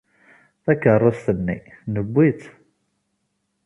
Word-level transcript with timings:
Takeṛṛust-nni, 0.63 1.57
newwi-tt. 1.93 2.41